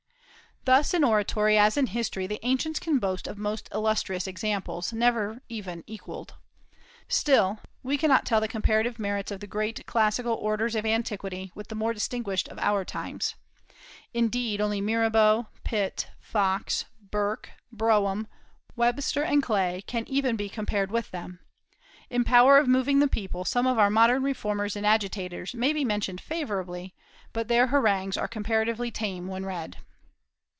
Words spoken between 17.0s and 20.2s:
Burke, Brougham, Webster, and Clay can